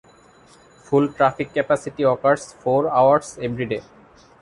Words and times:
Full 0.85 1.09
traffic 1.09 1.53
capacity 1.53 2.01
occurs 2.01 2.53
four 2.53 2.89
hours 2.89 3.37
every 3.39 3.67
day. 3.67 3.83